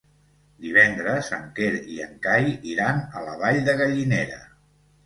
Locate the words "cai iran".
2.27-3.07